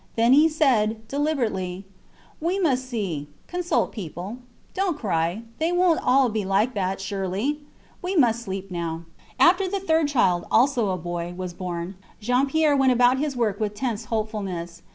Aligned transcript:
Then 0.15 0.33
he 0.33 0.49
said, 0.49 1.07
deliberately 1.07 1.85
We 2.39 2.57
must 2.57 2.89
see... 2.89 3.27
consult 3.45 3.91
people. 3.91 4.37
Dont 4.73 4.97
cry.... 4.97 5.43
They 5.59 5.71
wont 5.71 5.99
all 6.03 6.27
be 6.29 6.43
like 6.43 6.73
that... 6.73 6.99
surely! 6.99 7.59
We 8.01 8.15
must 8.15 8.41
sleep 8.41 8.71
now. 8.71 9.03
After 9.39 9.67
the 9.67 9.79
third 9.79 10.07
child, 10.07 10.47
also 10.49 10.89
a 10.89 10.97
boy, 10.97 11.35
was 11.37 11.53
born, 11.53 11.97
Jean 12.19 12.47
Pierre 12.47 12.75
went 12.75 12.91
about 12.91 13.19
his 13.19 13.37
work 13.37 13.59
with 13.59 13.75
tense 13.75 14.05
hopefulness. 14.05 14.81